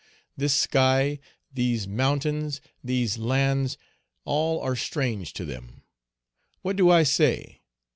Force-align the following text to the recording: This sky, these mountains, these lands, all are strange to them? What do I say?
This 0.35 0.55
sky, 0.55 1.19
these 1.53 1.87
mountains, 1.87 2.59
these 2.83 3.19
lands, 3.19 3.77
all 4.25 4.59
are 4.61 4.75
strange 4.75 5.31
to 5.33 5.45
them? 5.45 5.83
What 6.63 6.75
do 6.75 6.89
I 6.89 7.03
say? 7.03 7.61